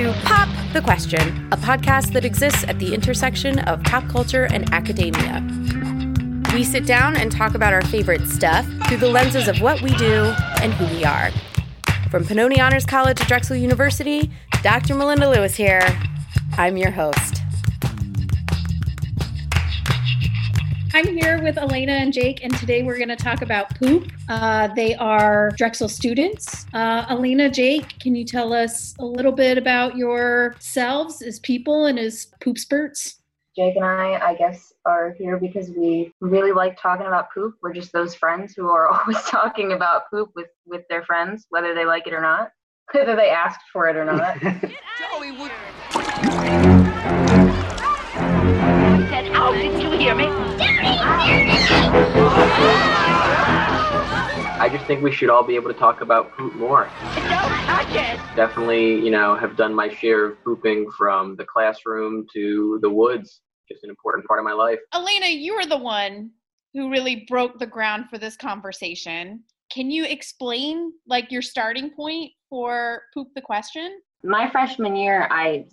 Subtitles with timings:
[0.00, 4.72] to Pop the Question, a podcast that exists at the intersection of pop culture and
[4.72, 5.46] academia.
[6.54, 9.90] We sit down and talk about our favorite stuff through the lenses of what we
[9.96, 11.30] do and who we are.
[12.10, 14.30] From Pennoni Honors College at Drexel University,
[14.62, 14.94] Dr.
[14.94, 15.86] Melinda Lewis here.
[16.56, 17.29] I'm your host.
[21.00, 24.12] I'm here with Elena and Jake, and today we're going to talk about poop.
[24.28, 26.66] Uh, they are Drexel students.
[26.74, 31.98] Uh, Elena, Jake, can you tell us a little bit about yourselves as people and
[31.98, 33.22] as poop spurts?
[33.56, 37.54] Jake and I, I guess, are here because we really like talking about poop.
[37.62, 41.74] We're just those friends who are always talking about poop with, with their friends, whether
[41.74, 42.50] they like it or not,
[42.92, 44.38] whether they asked for it or not.
[44.38, 45.50] Joey would.
[49.40, 50.26] Said, "Oh, didn't you hear me?"
[54.58, 56.90] I just think we should all be able to talk about poop more.
[58.36, 63.40] Definitely, you know, have done my share of pooping from the classroom to the woods.
[63.68, 64.78] Just an important part of my life.
[64.92, 66.30] Elena, you were the one
[66.74, 69.42] who really broke the ground for this conversation.
[69.72, 74.00] Can you explain like your starting point for poop the question?
[74.22, 75.66] My freshman year, I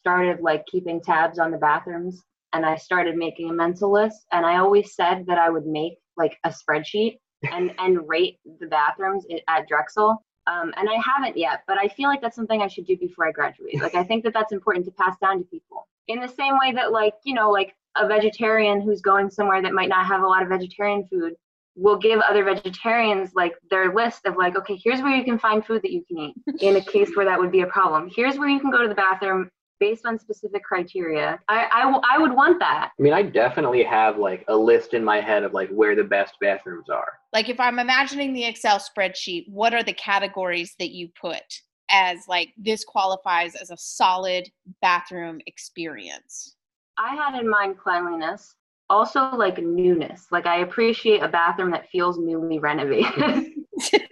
[0.00, 4.26] started like keeping tabs on the bathrooms and I started making a mental list.
[4.32, 7.18] And I always said that I would make like a spreadsheet
[7.52, 10.22] and and rate the bathrooms at Drexel.
[10.48, 13.26] Um, and I haven't yet, but I feel like that's something I should do before
[13.26, 13.82] I graduate.
[13.82, 15.88] Like I think that that's important to pass down to people.
[16.06, 19.72] In the same way that like you know like a vegetarian who's going somewhere that
[19.72, 21.34] might not have a lot of vegetarian food
[21.76, 25.64] will give other vegetarians like their list of like okay here's where you can find
[25.64, 28.38] food that you can eat in a case where that would be a problem here's
[28.38, 31.38] where you can go to the bathroom based on specific criteria.
[31.48, 32.90] I, I, w- I would want that.
[32.98, 36.04] I mean, I definitely have like a list in my head of like where the
[36.04, 37.14] best bathrooms are.
[37.32, 41.42] Like if I'm imagining the Excel spreadsheet, what are the categories that you put
[41.90, 44.48] as like this qualifies as a solid
[44.82, 46.56] bathroom experience?
[46.98, 48.54] I had in mind cleanliness.
[48.88, 50.26] Also, like newness.
[50.30, 53.52] Like, I appreciate a bathroom that feels newly renovated.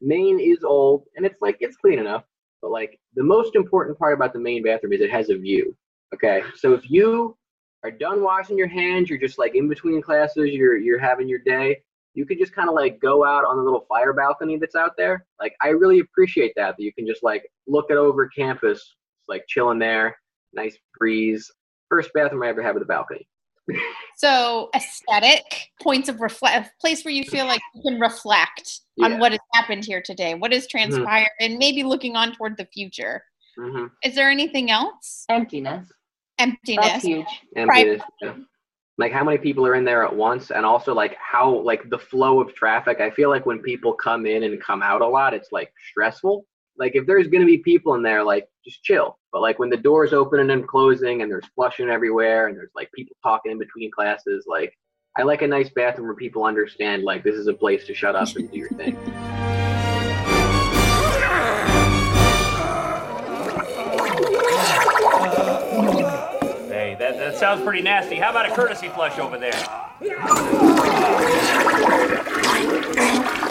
[0.00, 2.24] Maine is old and it's like, it's clean enough
[2.64, 5.76] but like the most important part about the main bathroom is it has a view.
[6.14, 7.36] Okay, so if you
[7.84, 11.40] are done washing your hands, you're just like in between classes, you're you're having your
[11.40, 11.82] day.
[12.14, 14.92] You could just kind of like go out on the little fire balcony that's out
[14.96, 15.26] there.
[15.38, 18.94] Like I really appreciate that that you can just like look it over campus,
[19.28, 20.16] like chilling there,
[20.54, 21.50] nice breeze.
[21.90, 23.28] First bathroom I ever had with a balcony.
[24.16, 25.44] So aesthetic
[25.82, 29.06] points of reflect, place where you feel like you can reflect yeah.
[29.06, 30.92] on what has happened here today, what has mm-hmm.
[30.92, 31.52] transpired, mm-hmm.
[31.52, 33.22] and maybe looking on toward the future.
[33.58, 33.86] Mm-hmm.
[34.02, 35.24] Is there anything else?
[35.28, 35.88] Emptiness.
[36.38, 36.86] Emptiness.
[36.86, 37.26] That's huge.
[37.56, 38.02] Emptiness.
[38.20, 38.34] Yeah.
[38.96, 41.98] Like how many people are in there at once, and also like how like the
[41.98, 43.00] flow of traffic.
[43.00, 46.46] I feel like when people come in and come out a lot, it's like stressful.
[46.78, 49.18] Like if there's gonna be people in there, like just chill.
[49.32, 52.90] But like when the doors opening and closing, and there's flushing everywhere, and there's like
[52.92, 54.76] people talking in between classes, like
[55.16, 58.16] I like a nice bathroom where people understand like this is a place to shut
[58.16, 58.96] up and do your thing.
[66.74, 68.16] Hey, that, that sounds pretty nasty.
[68.16, 69.52] How about a courtesy flush over there?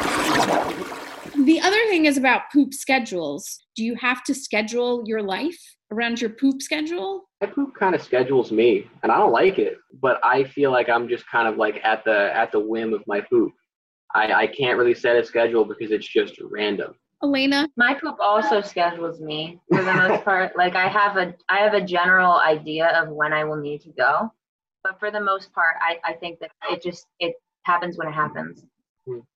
[1.91, 3.59] The other thing is about poop schedules.
[3.75, 5.59] Do you have to schedule your life
[5.91, 7.23] around your poop schedule?
[7.41, 10.87] my poop kind of schedules me and i don't like it but i feel like
[10.89, 13.51] i'm just kind of like at the at the whim of my poop
[14.13, 16.93] i i can't really set a schedule because it's just random
[17.23, 21.57] elena my poop also schedules me for the most part like i have a i
[21.57, 24.31] have a general idea of when i will need to go
[24.83, 28.13] but for the most part i i think that it just it happens when it
[28.13, 28.65] happens.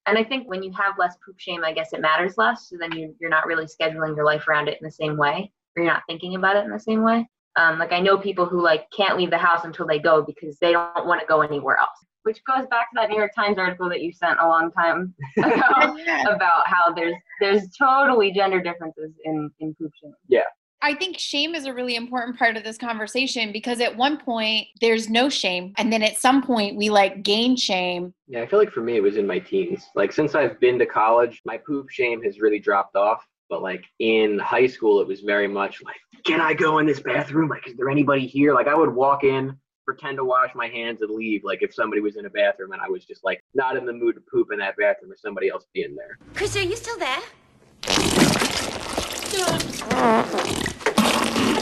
[0.06, 2.70] And I think when you have less poop shame, I guess it matters less.
[2.70, 5.52] So then you, you're not really scheduling your life around it in the same way,
[5.76, 7.28] or you're not thinking about it in the same way.
[7.58, 10.58] Um, like I know people who like can't leave the house until they go because
[10.60, 11.98] they don't want to go anywhere else.
[12.24, 15.14] Which goes back to that New York Times article that you sent a long time
[15.38, 15.96] ago
[16.28, 20.14] about how there's there's totally gender differences in in poop shame.
[20.28, 20.42] Yeah.
[20.82, 24.68] I think shame is a really important part of this conversation because at one point
[24.82, 28.14] there's no shame and then at some point we like gain shame.
[28.28, 29.84] Yeah, I feel like for me it was in my teens.
[29.96, 33.26] Like since I've been to college, my poop shame has really dropped off.
[33.50, 37.00] But like in high school, it was very much like, can I go in this
[37.00, 37.48] bathroom?
[37.48, 38.54] Like, is there anybody here?
[38.56, 39.56] Like, I would walk in,
[39.86, 41.44] pretend to wash my hands, and leave.
[41.44, 43.94] Like, if somebody was in a bathroom and I was just like not in the
[43.94, 46.18] mood to poop in that bathroom, or somebody else be in there.
[46.34, 47.22] Chris, are you still there?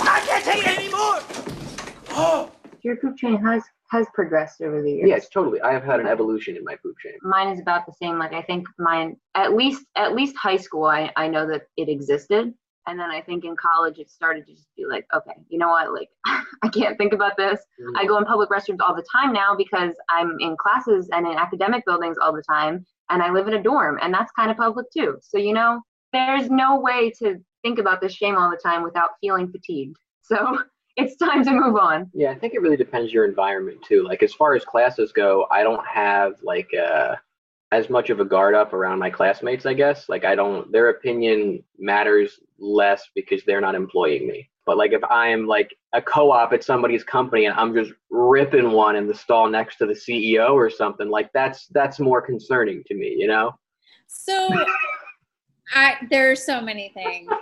[0.06, 1.20] I can't take it anymore.
[2.12, 2.52] Oh.
[2.84, 5.08] Your poop chain has has progressed over the years.
[5.08, 5.62] Yes, totally.
[5.62, 7.14] I have had an evolution in my poop chain.
[7.22, 8.18] Mine is about the same.
[8.18, 11.90] Like I think mine at least at least high school I, I know that it
[11.90, 12.54] existed.
[12.86, 15.70] And then I think in college it started to just be like, okay, you know
[15.70, 15.94] what?
[15.94, 16.10] Like,
[16.64, 17.62] I can't think about this.
[17.81, 17.94] Mhm.
[17.98, 21.38] I go in public restrooms all the time now because I'm in classes and in
[21.38, 24.58] academic buildings all the time, and I live in a dorm, and that's kind of
[24.58, 25.18] public too.
[25.22, 25.80] So, you know,
[26.12, 29.98] there's no way to think about this shame all the time without feeling fatigued.
[30.25, 30.57] So,
[30.95, 32.10] it's time to move on.
[32.13, 34.04] Yeah, I think it really depends your environment too.
[34.04, 37.15] Like as far as classes go, I don't have like uh
[37.71, 40.07] as much of a guard up around my classmates, I guess.
[40.07, 44.50] Like I don't their opinion matters less because they're not employing me.
[44.65, 48.95] But like if I'm like a co-op at somebody's company and I'm just ripping one
[48.95, 52.95] in the stall next to the CEO or something, like that's that's more concerning to
[52.95, 53.51] me, you know?
[54.07, 54.48] So
[55.74, 57.30] I there are so many things.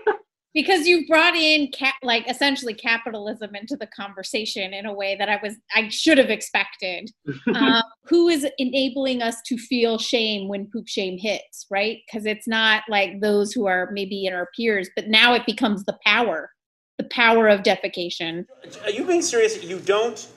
[0.54, 5.30] Because you brought in cap, like essentially capitalism into the conversation in a way that
[5.30, 7.10] I was I should have expected.
[7.56, 12.00] um, who is enabling us to feel shame when poop shame hits, right?
[12.06, 15.86] Because it's not like those who are maybe in our peers, but now it becomes
[15.86, 16.52] the power,
[16.98, 18.46] the power of defecation.
[18.84, 19.64] Are you being serious?
[19.64, 20.28] You don't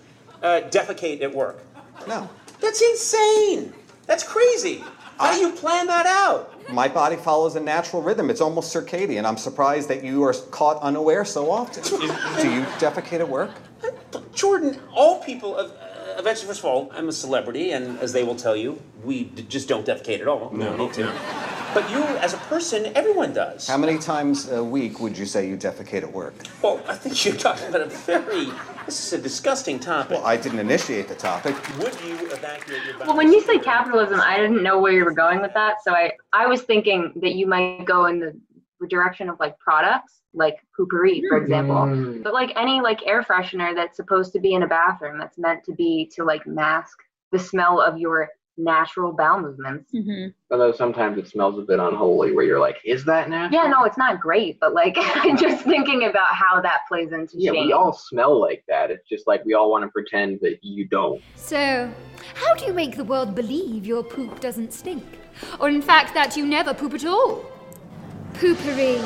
[0.45, 1.61] uh, defecate at work?
[2.07, 2.31] No.
[2.61, 3.75] That's insane.
[4.07, 4.83] That's crazy.
[5.19, 6.51] How do you plan that out?
[6.73, 8.31] My body follows a natural rhythm.
[8.31, 9.25] It's almost circadian.
[9.25, 11.83] I'm surprised that you are caught unaware so often.
[12.41, 13.51] Do you defecate at work?
[14.35, 15.69] Jordan, all people, uh,
[16.19, 19.43] eventually, first of all, I'm a celebrity, and as they will tell you, we d-
[19.49, 20.49] just don't defecate at all.
[20.51, 21.13] We don't need to.
[21.75, 23.69] But you, as a person, everyone does.
[23.69, 26.35] How many times a week would you say you defecate at work?
[26.63, 28.49] Well, I think you're talking about a very.
[28.87, 30.19] This is a disgusting topic.
[30.19, 31.55] Well, I didn't initiate the topic.
[31.79, 33.09] Would you evacuate your bowels?
[33.09, 35.83] Well, when you say capitalism, I didn't know where you were going with that.
[35.83, 38.39] So I, I was thinking that you might go in the
[38.89, 41.77] direction of like products, like Poo-Pourri, for example.
[41.77, 42.23] Mm.
[42.23, 45.65] But like any like air freshener that's supposed to be in a bathroom, that's meant
[45.65, 46.99] to be to like mask
[47.33, 49.91] the smell of your natural bowel movements.
[49.93, 50.33] Mhm.
[50.51, 53.63] Although sometimes it smells a bit unholy where you're like, is that natural?
[53.65, 57.37] Yeah, no, it's not great, but like I'm just thinking about how that plays into
[57.37, 57.67] Yeah, shame.
[57.67, 58.91] we all smell like that.
[58.91, 61.21] It's just like we all want to pretend that you don't.
[61.35, 61.91] So,
[62.35, 65.05] how do you make the world believe your poop doesn't stink?
[65.59, 67.45] Or, in fact, that you never poop at all?
[68.35, 68.99] Poo-Pourri.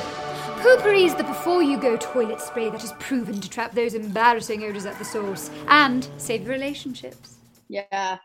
[0.63, 4.63] Poo-Pourri is the before you go toilet spray that is proven to trap those embarrassing
[4.65, 7.37] odors at the source and save relationships.
[7.69, 8.19] Yeah.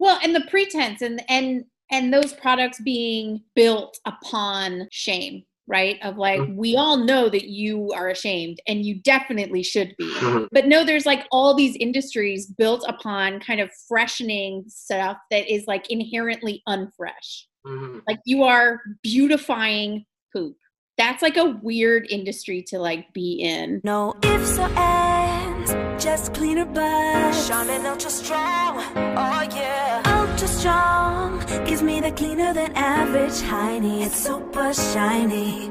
[0.00, 5.98] Well, and the pretense and and and those products being built upon shame, right?
[6.02, 10.10] Of like we all know that you are ashamed and you definitely should be.
[10.14, 10.48] Mhm.
[10.52, 15.64] But no, there's like all these industries built upon kind of freshening stuff that is
[15.66, 17.44] like inherently unfresh.
[17.66, 18.02] Mhm.
[18.08, 20.56] Like you are beautifying poop.
[20.96, 23.80] That's like a weird industry to like be in.
[23.84, 25.49] No ifs or ands,
[25.98, 27.48] just cleaner butts.
[27.48, 30.02] Charmin Ultra Strong, oh yeah.
[30.06, 34.04] Ultra Strong gives me the cleaner than average Hiney.
[34.06, 35.68] It's super shiny.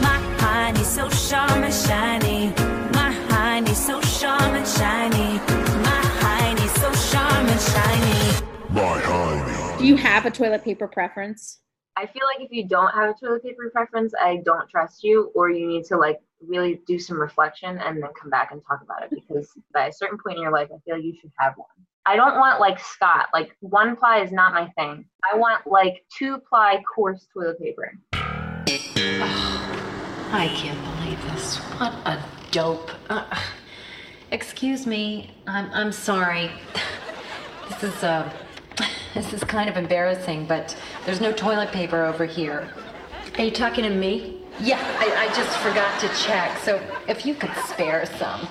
[0.00, 2.48] My Hiney so Charmin shiny.
[2.94, 5.38] My Hiney so Charmin shiny.
[5.88, 8.46] My Hiney so Charmin shiny.
[8.70, 9.78] My hiney.
[9.78, 11.58] Do you have a toilet paper preference?
[11.96, 15.30] I feel like if you don't have a toilet paper preference, I don't trust you,
[15.34, 18.80] or you need to like really do some reflection and then come back and talk
[18.82, 21.54] about it because by a certain point in your life, I feel you should have
[21.56, 21.66] one.
[22.06, 25.04] I don't want like Scott, like one ply is not my thing.
[25.30, 27.92] I want like two ply coarse toilet paper.
[30.32, 31.56] I can't believe this.
[31.56, 32.90] What a dope.
[33.10, 33.26] Uh,
[34.30, 35.30] excuse me.
[35.46, 36.50] I'm I'm sorry.
[37.68, 38.30] This is uh
[39.14, 42.68] this is kind of embarrassing, but there's no toilet paper over here.
[43.38, 44.42] Are you talking to me?
[44.60, 46.58] Yeah, I, I just forgot to check.
[46.58, 48.46] So if you could spare some.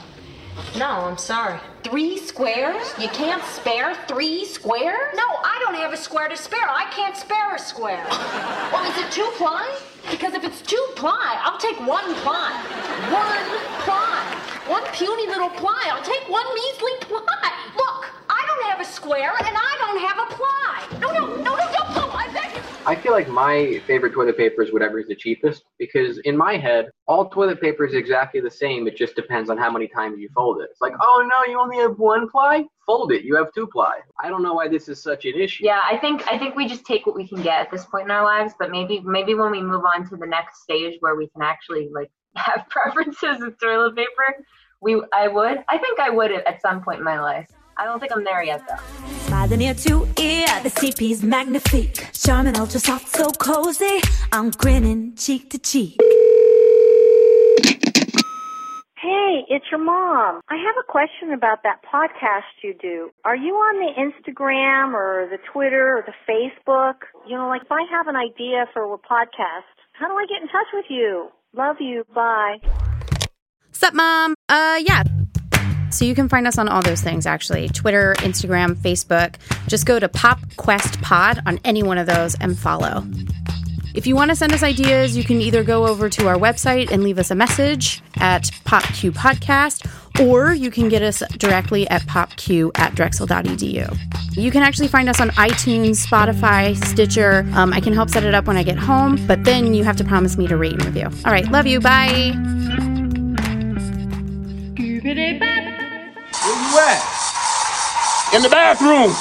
[0.77, 1.59] No, I'm sorry.
[1.83, 2.93] Three squares?
[2.99, 5.15] You can't spare three squares?
[5.15, 6.67] No, I don't have a square to spare.
[6.67, 8.03] I can't spare a square.
[8.71, 9.79] well, is it two ply?
[10.11, 12.51] Because if it's two ply, I'll take one ply.
[13.11, 14.39] One ply.
[14.67, 15.89] One puny little ply.
[15.91, 17.53] I'll take one measly ply.
[17.77, 19.48] Look, I don't have a square and
[22.89, 26.57] I feel like my favorite toilet paper is whatever is the cheapest because in my
[26.57, 28.87] head, all toilet paper is exactly the same.
[28.87, 30.69] It just depends on how many times you fold it.
[30.71, 32.65] It's like, oh no, you only have one ply?
[32.87, 33.23] Fold it.
[33.23, 33.99] You have two ply.
[34.19, 35.65] I don't know why this is such an issue.
[35.65, 38.05] Yeah, I think I think we just take what we can get at this point
[38.05, 41.15] in our lives, but maybe maybe when we move on to the next stage where
[41.15, 44.43] we can actually like have preferences with toilet paper,
[44.81, 45.63] we I would.
[45.69, 47.51] I think I would at some point in my life.
[47.79, 48.75] I don't think I'm there yet though.
[49.27, 52.09] Smiling ear to ear, the CP's magnifique.
[52.11, 54.01] Charmin, Ultra Soft, so cozy.
[54.33, 55.97] I'm grinning cheek to cheek.
[59.01, 60.41] Hey, it's your mom.
[60.49, 63.11] I have a question about that podcast you do.
[63.23, 66.95] Are you on the Instagram or the Twitter or the Facebook?
[67.25, 70.41] You know, like if I have an idea for a podcast, how do I get
[70.41, 71.29] in touch with you?
[71.55, 72.03] Love you.
[72.13, 72.57] Bye.
[73.71, 74.35] Sup, mom?
[74.49, 75.03] Uh, yeah.
[75.91, 79.35] So you can find us on all those things actually Twitter, Instagram, Facebook.
[79.67, 83.03] Just go to Pop Quest Pod on any one of those and follow.
[83.95, 86.91] If you want to send us ideas, you can either go over to our website
[86.91, 89.89] and leave us a message at PopQ Podcast,
[90.25, 93.97] or you can get us directly at popq at drexel.edu.
[94.37, 97.45] You can actually find us on iTunes, Spotify, Stitcher.
[97.53, 99.97] Um, I can help set it up when I get home, but then you have
[99.97, 101.09] to promise me to rate and review.
[101.25, 101.79] All right, love you.
[101.79, 102.33] Bye.
[106.71, 108.35] Where you at?
[108.35, 109.11] In the bathroom.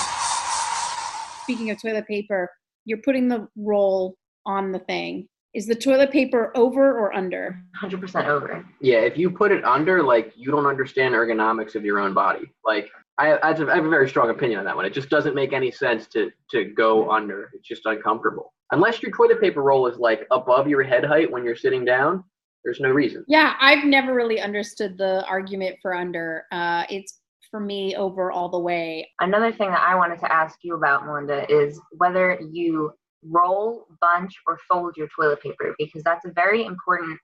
[1.45, 2.51] Speaking of toilet paper,
[2.85, 5.29] you're putting the roll on the thing.
[5.55, 7.59] Is the toilet paper over or under?
[7.83, 8.67] 100% over.
[8.83, 12.53] Yeah, if you put it under, like you don't understand ergonomics of your own body.
[12.67, 14.85] Like I, I have a very strong opinion on that one.
[14.85, 17.51] It just doesn't make any sense to to go under.
[17.55, 18.53] It's just uncomfortable.
[18.73, 22.25] Unless your toilet paper roll is like above your head height when you're sitting down,
[22.63, 23.25] there's no reason.
[23.27, 26.45] Yeah, I've never really understood the argument for under.
[26.53, 29.09] Uh, it's for me over all the way.
[29.21, 32.93] Another thing that I wanted to ask you about, Melinda, is whether you
[33.25, 37.19] roll, bunch, or fold your toilet paper because that's a very important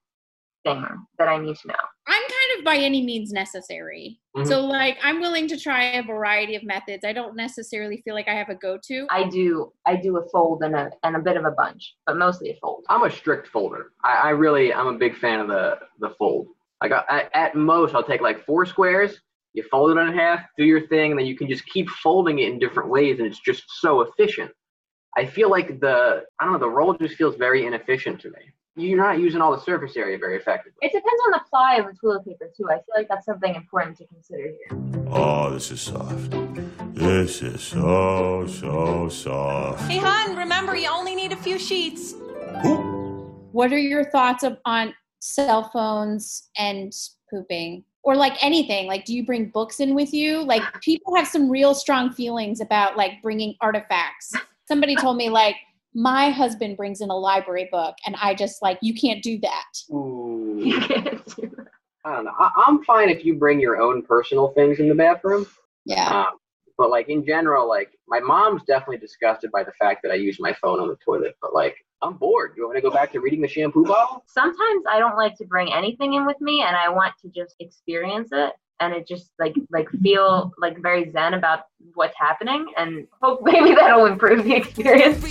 [0.64, 0.84] thing
[1.18, 1.74] that I need to know.
[2.06, 4.18] I'm kind of by any means necessary.
[4.36, 4.46] Mhm.
[4.46, 7.04] So like I'm willing to try a variety of methods.
[7.04, 9.06] I don't necessarily feel like I have a go-to.
[9.10, 12.16] I do I do a fold and a and a bit of a bunch, but
[12.16, 12.84] mostly a fold.
[12.88, 13.92] I'm a strict folder.
[14.02, 16.48] I, I really I'm a big fan of the the fold.
[16.82, 19.20] Like I, at, at most I'll take like four squares,
[19.54, 22.40] you fold it in half, do your thing, and then you can just keep folding
[22.40, 24.50] it in different ways, and it's just so efficient.
[25.16, 28.52] I feel like the I don't know the roll just feels very inefficient to me.
[28.76, 30.72] You're not using all the surface area very effectively.
[30.82, 32.66] It depends on the ply of the toilet paper too.
[32.68, 35.06] I feel like that's something important to consider here.
[35.08, 36.34] Oh, this is soft.
[36.92, 39.88] This is so, so soft.
[39.88, 42.14] Hey, hon, remember you only need a few sheets.
[43.52, 46.92] What are your thoughts of, on cell phones and
[47.30, 47.84] pooping?
[48.04, 50.44] Or like anything, like do you bring books in with you?
[50.44, 54.34] Like people have some real strong feelings about like bringing artifacts.
[54.68, 55.56] Somebody told me like
[55.94, 59.64] my husband brings in a library book and I just like you can't do that.
[59.90, 60.60] Ooh.
[62.04, 62.34] I don't know.
[62.38, 65.46] I, I'm fine if you bring your own personal things in the bathroom.
[65.86, 66.26] Yeah.
[66.26, 66.38] Um,
[66.76, 70.38] but like in general, like my mom's definitely disgusted by the fact that I use
[70.38, 71.36] my phone on the toilet.
[71.40, 72.54] But like I'm bored.
[72.54, 74.24] Do you want me to go back to reading the shampoo bottle?
[74.26, 77.56] Sometimes I don't like to bring anything in with me and I want to just
[77.60, 81.60] experience it and it just like like feel like very zen about
[81.94, 85.22] what's happening and hope maybe that'll improve the experience.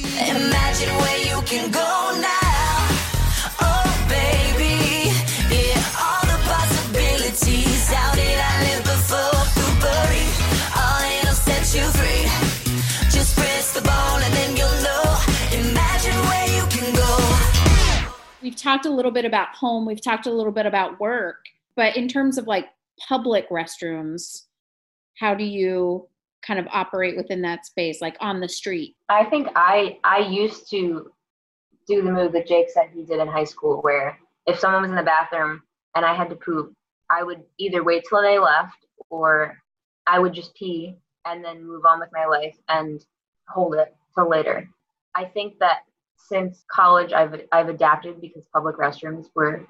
[18.53, 21.37] We've talked a little bit about home, we've talked a little bit about work,
[21.75, 22.67] but in terms of like
[22.99, 24.43] public restrooms,
[25.17, 26.07] how do you
[26.45, 28.95] kind of operate within that space, like on the street?
[29.09, 31.11] I think I I used to
[31.87, 34.91] do the move that Jake said he did in high school, where if someone was
[34.91, 35.63] in the bathroom
[35.95, 36.75] and I had to poop,
[37.09, 39.57] I would either wait till they left or
[40.05, 40.95] I would just pee
[41.25, 43.03] and then move on with my life and
[43.47, 44.69] hold it till later.
[45.15, 45.85] I think that
[46.27, 49.65] since college, I've I've adapted because public restrooms were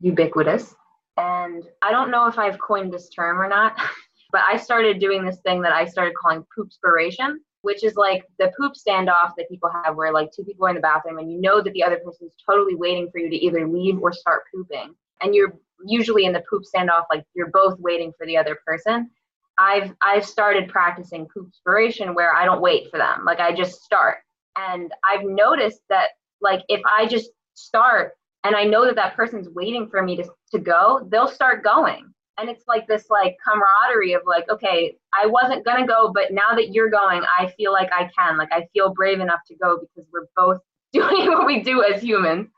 [0.00, 0.74] ubiquitous,
[1.16, 3.76] and I don't know if I've coined this term or not,
[4.32, 8.52] but I started doing this thing that I started calling poopspiration, which is like the
[8.58, 11.40] poop standoff that people have where like two people are in the bathroom and you
[11.40, 14.42] know that the other person is totally waiting for you to either leave or start
[14.54, 14.94] pooping.
[15.22, 19.10] And you're usually in the poop standoff, like you're both waiting for the other person.
[19.58, 23.24] I've I've started practicing poopspiration where I don't wait for them.
[23.24, 24.18] Like I just start.
[24.56, 26.10] And I've noticed that
[26.40, 28.12] like if I just start
[28.44, 32.12] and I know that that person's waiting for me to, to go, they'll start going.
[32.38, 36.54] And it's like this like camaraderie of like, okay, I wasn't gonna go, but now
[36.54, 38.36] that you're going, I feel like I can.
[38.36, 40.60] Like I feel brave enough to go because we're both
[40.92, 42.48] doing what we do as humans.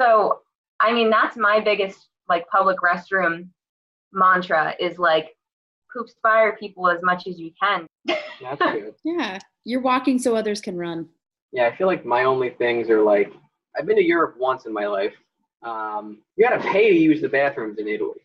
[0.00, 0.40] So
[0.80, 3.48] I mean that's my biggest like public restroom
[4.12, 5.36] mantra is like
[5.92, 7.86] poop fire people as much as you can.
[8.06, 8.94] That's good.
[9.04, 11.08] Yeah, you're walking so others can run.
[11.54, 13.32] Yeah, I feel like my only things are like
[13.78, 15.14] I've been to Europe once in my life.
[15.62, 18.20] Um, you gotta pay to use the bathrooms in Italy.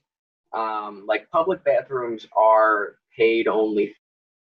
[0.52, 3.96] Um, like public bathrooms are paid only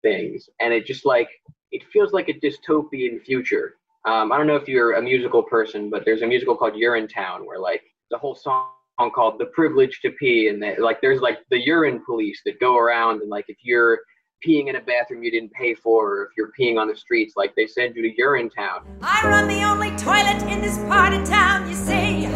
[0.02, 1.28] things, and it just like
[1.72, 3.74] it feels like a dystopian future.
[4.04, 7.44] Um, I don't know if you're a musical person, but there's a musical called Urinetown
[7.44, 8.68] where like the whole song
[9.12, 12.78] called "The Privilege to Pee," and they, like there's like the urine police that go
[12.78, 13.98] around and like if you're
[14.46, 17.34] peeing in a bathroom you didn't pay for, or if you're peeing on the streets,
[17.36, 18.86] like they send you to Urine Town.
[19.02, 22.26] I run the only toilet in this part of town, you see.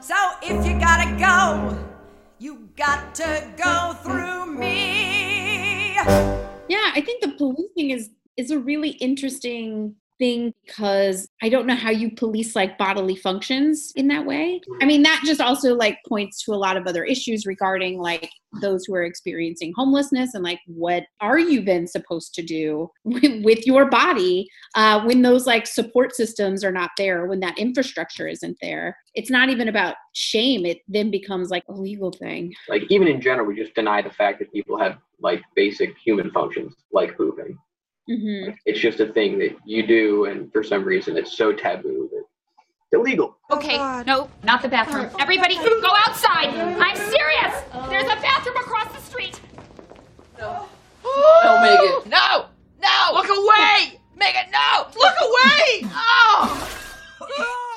[0.00, 1.78] So if you gotta go,
[2.38, 5.94] you got to go through me.
[6.68, 11.74] Yeah, I think the policing is is a really interesting thing because I don't know
[11.74, 14.60] how you police like bodily functions in that way.
[14.80, 18.30] I mean, that just also like points to a lot of other issues regarding like
[18.60, 23.64] those who are experiencing homelessness and like what are you then supposed to do with,
[23.66, 28.56] your body uh, when those like support systems are not there, when that infrastructure isn't
[28.60, 28.94] there.
[29.14, 30.66] It's not even about shame.
[30.66, 32.52] It then becomes like a legal thing.
[32.68, 36.30] Like even in general, we just deny the fact that people have like basic human
[36.30, 37.56] functions like pooping.
[38.08, 38.52] Mm-hmm.
[38.66, 42.18] It's just a thing that you do, and for some reason, it's so taboo that
[42.18, 43.38] it's illegal.
[43.50, 45.10] Okay, no, not the bathroom.
[45.18, 46.48] Everybody, go outside.
[46.48, 47.62] I'm serious.
[47.88, 49.40] There's a bathroom across the street.
[50.38, 50.66] No,
[51.62, 52.10] Megan.
[52.10, 52.46] No!
[52.82, 53.14] No!
[53.14, 54.00] Look away!
[54.16, 54.86] Megan, no!
[54.96, 55.90] Look away!
[56.16, 56.70] Oh!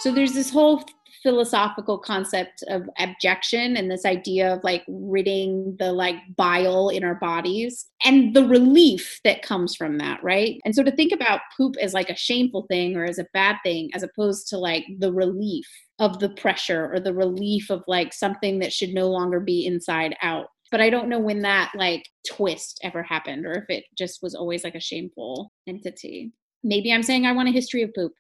[0.01, 0.84] So there's this whole
[1.24, 7.16] philosophical concept of abjection and this idea of like ridding the like bile in our
[7.16, 10.60] bodies and the relief that comes from that, right?
[10.66, 13.58] And so to think about poop as like a shameful thing or as a bad
[13.64, 15.68] thing as opposed to like the relief
[16.00, 20.16] of the pressure or the relief of like something that should no longer be inside
[20.22, 24.22] out but I don't know when that like twist ever happened or if it just
[24.22, 26.32] was always like a shameful entity.
[26.64, 28.14] Maybe I'm saying I want a history of poop.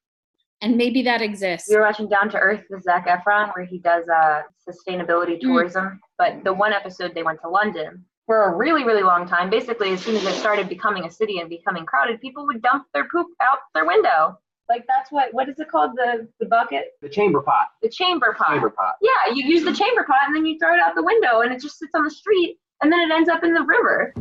[0.61, 1.69] And maybe that exists.
[1.69, 5.99] We were watching Down to Earth with Zac Efron, where he does uh, sustainability tourism.
[6.17, 9.49] But the one episode they went to London for a really, really long time.
[9.51, 12.85] Basically, as soon as it started becoming a city and becoming crowded, people would dump
[12.93, 14.37] their poop out their window.
[14.67, 15.91] Like that's what what is it called?
[15.95, 17.67] The the bucket, The chamber pot.
[17.81, 18.49] the chamber pot.
[18.49, 18.95] Chamber pot.
[19.01, 21.53] Yeah, you use the chamber pot and then you throw it out the window, and
[21.53, 24.13] it just sits on the street, and then it ends up in the river.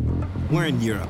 [0.51, 1.09] We're in Europe,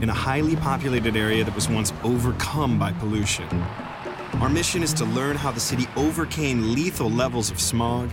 [0.00, 3.48] in a highly populated area that was once overcome by pollution.
[4.40, 8.08] Our mission is to learn how the city overcame lethal levels of smog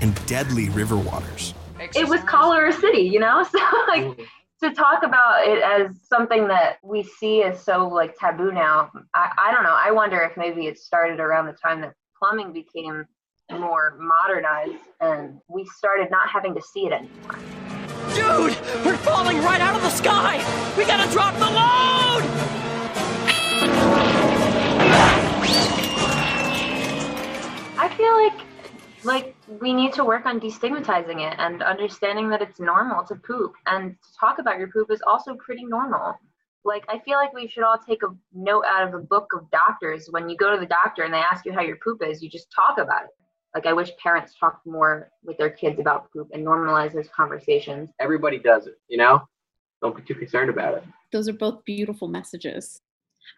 [0.00, 1.52] and deadly river waters.
[1.80, 3.58] it was cholera city you know so
[3.88, 4.20] like
[4.62, 9.30] to talk about it as something that we see as so like taboo now I,
[9.36, 13.04] I don't know i wonder if maybe it started around the time that plumbing became
[13.50, 17.38] more modernized and we started not having to see it anymore
[18.14, 20.36] Dude, we're falling right out of the sky!
[20.76, 22.22] We gotta drop the load!
[28.04, 28.46] Feel like
[29.04, 33.52] like we need to work on destigmatizing it and understanding that it's normal to poop
[33.66, 36.14] and to talk about your poop is also pretty normal
[36.64, 39.50] like i feel like we should all take a note out of a book of
[39.50, 42.22] doctors when you go to the doctor and they ask you how your poop is
[42.22, 43.10] you just talk about it
[43.54, 47.90] like i wish parents talked more with their kids about poop and normalize those conversations
[48.00, 49.22] Everybody does it, you know?
[49.82, 50.84] Don't be too concerned about it.
[51.12, 52.80] Those are both beautiful messages.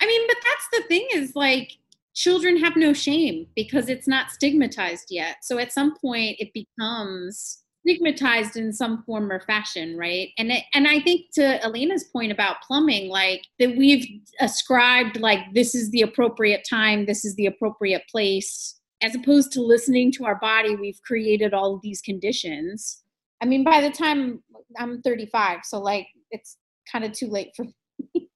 [0.01, 1.77] I mean, but that's the thing is like
[2.17, 5.37] children have no shame because it's not stigmatized yet.
[5.43, 10.31] So at some point it becomes stigmatized in some form or fashion, right?
[10.39, 14.05] And it, and I think to Elena's point about plumbing, like that we've
[14.41, 19.61] ascribed like this is the appropriate time, this is the appropriate place, as opposed to
[19.61, 23.03] listening to our body, we've created all of these conditions.
[23.43, 24.43] I mean, by the time
[24.79, 26.57] I'm 35, so like it's
[26.91, 27.67] kind of too late for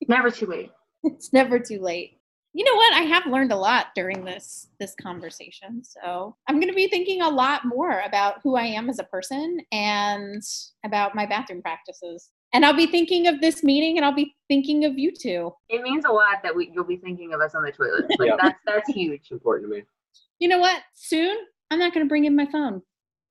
[0.06, 0.70] never too late.
[1.02, 2.19] it's never too late.
[2.52, 2.92] You know what?
[2.94, 5.84] I have learned a lot during this this conversation.
[5.84, 9.04] So I'm going to be thinking a lot more about who I am as a
[9.04, 10.42] person and
[10.84, 12.30] about my bathroom practices.
[12.52, 15.52] And I'll be thinking of this meeting, and I'll be thinking of you two.
[15.68, 18.28] it means a lot that we you'll be thinking of us on the toilet like
[18.30, 18.36] Yeah.
[18.42, 19.82] that's that's huge It's important to me.
[20.40, 20.82] You know what?
[20.94, 21.36] Soon
[21.70, 22.82] I'm not going to bring in my phone.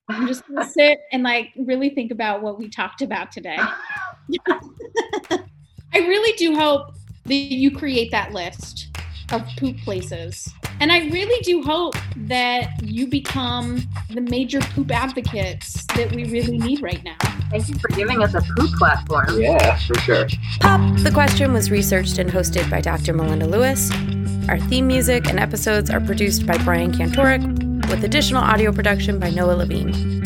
[0.07, 3.57] I'm just going to sit and like really think about what we talked about today.
[4.49, 6.93] I really do hope
[7.25, 8.88] that you create that list
[9.31, 10.49] of poop places.
[10.79, 16.57] And I really do hope that you become the major poop advocates that we really
[16.57, 17.17] need right now.
[17.49, 19.41] Thank you for giving us a poop platform.
[19.41, 20.27] Yeah, for sure.
[20.61, 23.13] Pop the Question was researched and hosted by Dr.
[23.13, 23.91] Melinda Lewis.
[24.47, 29.31] Our theme music and episodes are produced by Brian Kantorek, with additional audio production by
[29.31, 30.19] Noah Levine.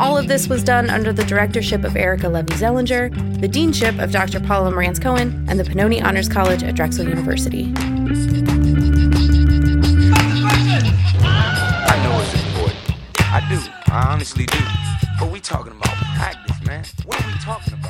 [0.00, 4.10] All of this was done under the directorship of Erica Levy Zellinger, the deanship of
[4.10, 4.40] Dr.
[4.40, 7.72] Paula Marantz Cohen, and the Pennoni Honors College at Drexel University.
[8.06, 8.10] I
[12.02, 12.76] know it's important.
[13.18, 13.58] I do.
[13.90, 14.58] I honestly do.
[15.18, 16.84] But we talking about practice, man.
[17.06, 17.83] What are we talking about?